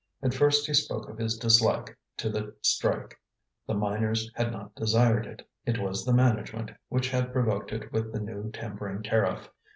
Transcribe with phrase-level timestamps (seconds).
[0.23, 3.15] At first he spoke of his dislike to the strike;
[3.67, 8.11] the miners had not desired it, it was the management which had provoked it with
[8.11, 9.51] the new timbering tariff.